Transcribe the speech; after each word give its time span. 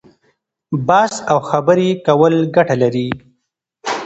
بحث 0.87 1.15
او 1.31 1.37
خبرې 1.49 1.89
کول 2.07 2.33
ګټه 2.55 2.75
لري. 2.81 3.07